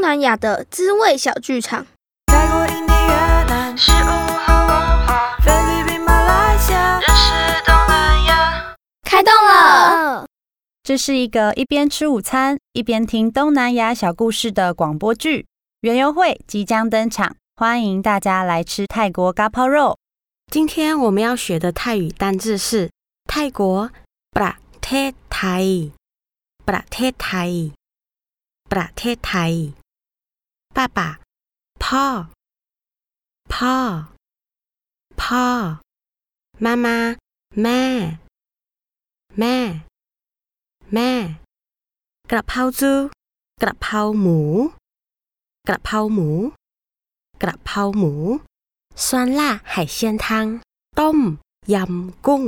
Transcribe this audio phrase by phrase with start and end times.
[0.00, 1.86] 东南亚的滋味小剧场。
[2.24, 8.74] 泰国、印尼、越南食物和文化，菲律宾、马来西亚认识东南亚。
[9.02, 10.24] 开动了！
[10.82, 15.44] 这是一个一边吃午餐一边听东南亚小故事的广播剧。
[15.82, 19.98] 园游会即将登场，欢迎大家来吃泰国嘎泡肉。
[20.50, 22.90] 今天我们要学的泰语单字是
[23.26, 23.90] 泰国
[24.32, 29.74] （pra te thai），pra te thai，pra te thai。
[30.77, 30.99] 爸爸，
[31.83, 32.05] พ่อ，
[33.53, 33.75] พ่อ，
[35.21, 35.45] พ่อ。
[36.63, 36.87] 妈妈，
[37.61, 37.81] แม่，
[39.39, 39.55] แม่，
[40.93, 41.11] แม่。
[42.31, 42.93] กระเพราจู
[43.61, 44.39] กระเพราหมู
[45.67, 46.29] กระเพราหมู
[47.41, 48.11] กระเพราหมู
[48.95, 49.07] 酸
[49.39, 49.41] 辣
[49.71, 50.25] 海鲜汤，
[50.99, 51.17] ต้ม
[51.73, 52.43] ยำกุ้ง，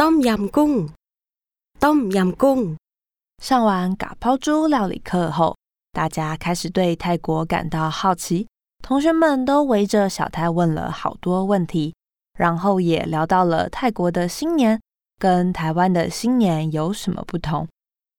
[0.00, 0.72] ต้มยำกุ้ง，
[1.82, 2.60] ต้มยำกุ้ง。
[3.46, 5.38] 上完嘎抛猪料理课后，
[5.93, 8.47] 大家开始对泰国感到好奇，
[8.81, 11.93] 同学们都围着小泰问了好多问题，
[12.37, 14.81] 然后也聊到了泰国的新年
[15.19, 17.67] 跟台湾的新年有什么不同。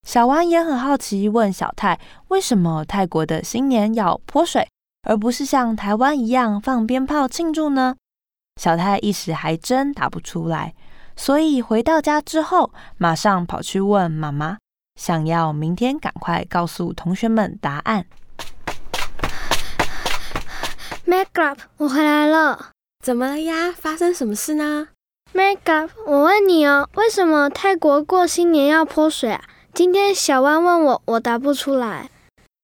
[0.07, 1.99] 小王也很好奇，问小泰
[2.29, 4.69] 为什么泰国的新年要泼水，
[5.03, 7.97] 而不是像台湾一样放鞭炮庆祝呢？
[8.61, 10.75] 小泰一时还真答不出来，
[11.17, 14.59] 所以回到家之后，马上跑去问妈妈。
[14.96, 18.06] 想要明天赶快告诉同学们答案。
[21.06, 22.72] Makeup，我回来了。
[23.04, 23.72] 怎么了呀？
[23.72, 24.90] 发生什么事呢？
[25.34, 29.44] Makeup，我问你哦，为什么泰国过新年要泼水啊？
[29.74, 32.10] 今天小弯问我，我答不出来。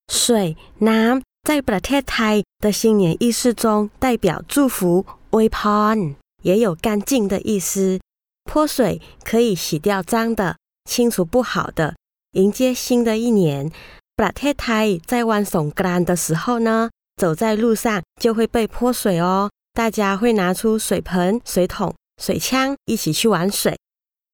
[0.08, 8.00] 水น้在ประเทศไทย的新年意思中代表祝福 w e p o n 也有干净的意思。
[8.44, 11.95] 泼水可以洗掉脏的，清除不好的。
[12.33, 13.70] 迎接新的一年。
[14.17, 19.50] 布拉太泰在玩耸干的时候呢走在路上就会被泼水哦。
[19.72, 23.78] 大家会拿出水盆水桶水枪一起去玩水。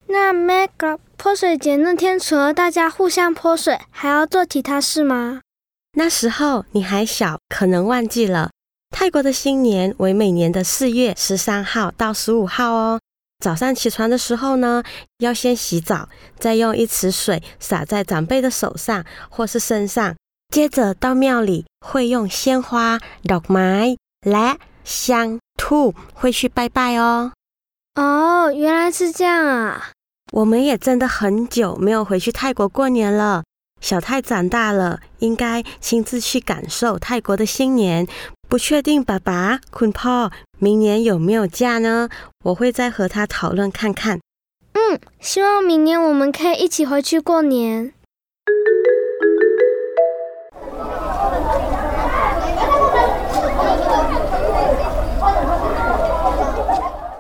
[0.09, 5.41] 那麦格泼水节那天除了大家互相泼水还要做其他事吗？
[5.93, 8.51] 那时候你还小可能忘记了
[8.91, 13.01] 泰国的新年为每年的四月十三号到十五号哦。
[13.39, 14.83] 早上起床的时候呢，
[15.19, 16.09] 要先洗澡，
[16.39, 20.15] 再用一池水洒在长辈的手上或是身上。
[20.53, 27.33] 接着到庙里，会用鲜花、肉麦、来香、兔会去拜拜哦。
[27.97, 29.91] 哦，原来是这样啊！
[30.33, 33.43] 我们也真的很久没有回去泰国过年了。
[33.81, 38.07] 小泰长大了，应该亲自去感受泰国的新年，
[38.49, 42.09] 不确定爸爸、坤พ่明年有没有假呢？
[42.45, 44.21] 我会再和他讨论看看。
[44.73, 47.93] 嗯，希望明年我们可以一起回去过年。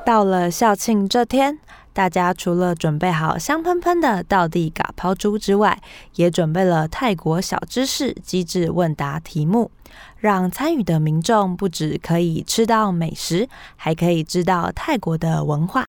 [0.04, 1.58] 到了校庆这天，
[1.96, 5.80] 大家除了准备好香喷喷的道地嘎抛猪之外，
[6.16, 9.70] 也准备了泰国小知识机智问答题目。
[10.18, 15.86] 让参与的民众不止可以吃到美食，还可以知道泰国的文化。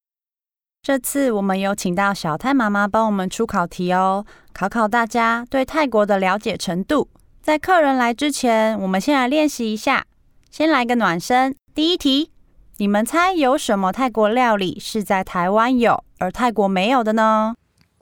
[0.81, 7.09] 这次我们有请到小泰妈妈帮我们出考题哦，考考大家对泰国的了解程度。
[7.41, 10.05] 在客人来之前，我们先来练习一下，
[10.49, 11.53] 先来个暖身。
[11.75, 12.31] 第一题，
[12.79, 17.55] 你们猜有什么泰国料理是在台湾有而泰国没有的呢？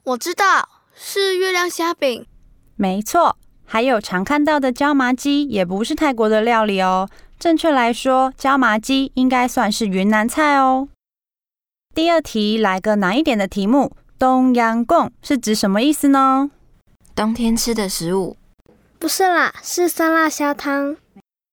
[0.04, 2.26] 我知道，是月亮虾饼。
[2.76, 3.38] 没错。
[3.64, 7.08] 还有常看到的椒麻鸡也不是泰国的料理哦。
[7.38, 10.88] 正确来说，椒麻鸡应该算是云南菜哦。
[11.94, 16.50] 第二题来个难一点的题目，冬阳贡是指什么意思呢？
[17.14, 18.36] 冬天吃的食物？
[18.98, 20.96] 不是啦，是酸辣虾汤。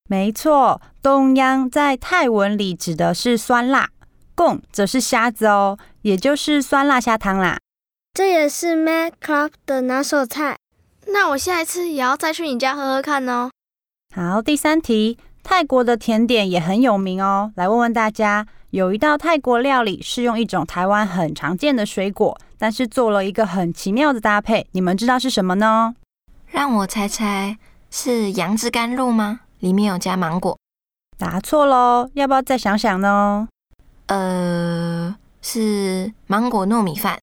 [0.07, 3.89] 没错，东央在泰文里指的是酸辣，
[4.33, 7.59] 贡则是虾子哦，也就是酸辣虾汤啦。
[8.13, 10.55] 这也是 Mad Club 的拿手菜。
[11.07, 13.51] 那我下一次也要再去你家喝喝看哦。
[14.15, 17.51] 好，第三题，泰国的甜点也很有名哦。
[17.57, 25.93] 来问问大家，有一道泰国料理是用一种台湾很常见的水果，但是做了一个很奇妙的搭配，你们知道是什么呢？
[26.47, 27.57] 让我猜猜，
[27.91, 29.41] 是杨枝甘露吗？
[29.59, 30.57] 里面有加芒果？
[31.17, 33.47] 答错喽，要不要再想想呢？
[34.07, 37.17] 呃，是芒果糯米饭。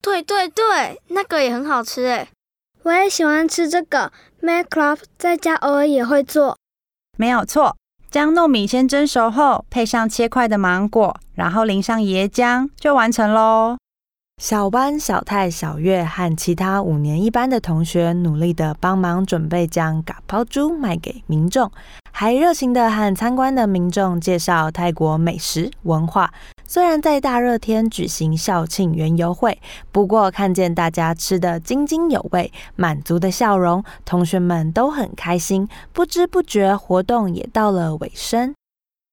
[0.00, 2.28] 对对对，那个也很好吃诶。
[2.82, 6.56] 我也喜欢吃这个 Club 在家偶尔也会做。
[7.16, 7.76] 没有错，
[8.10, 13.76] 将糯米先蒸熟后，配上切块的芒果，然后淋上椰浆，就完成喽。
[14.42, 21.70] 小班、小泰、小月和其他五年一班的同学努力的帮忙准备将嘎抛猪卖给民众，
[22.10, 26.34] 还热情的和参观的民众介绍泰国美食文化。
[26.66, 29.56] 虽然在大热天举行校庆园游会，
[29.92, 35.68] 不过看见大家吃得津津有味、满足的笑容，同学们都很开心。
[35.92, 38.52] 不知不觉，活动也到了尾声。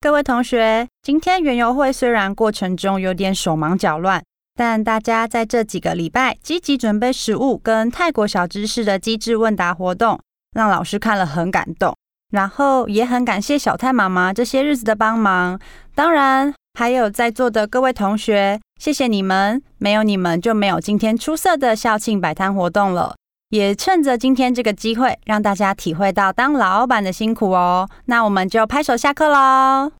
[0.01, 4.23] 各位同学，今天园游会虽然过程中有点手忙脚乱。
[4.59, 10.19] 但大家在这几个礼拜积极准备食物跟泰国小知识的机智问答活动，
[10.51, 11.95] 让老师看了很感动。
[12.33, 15.57] 然后也很感谢小泰妈妈这些日子的帮忙，
[15.95, 23.15] 当然还有在座的各位同学，谢谢你们，没有你们就没有今天出色的校庆摆摊活动了。
[23.51, 27.89] 也趁着今天这个机会，让大家体会到当老板的辛苦哦。
[28.07, 29.93] 那我们就拍手下课喽。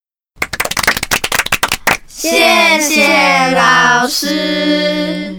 [2.05, 3.05] 谢谢
[4.09, 5.38] 是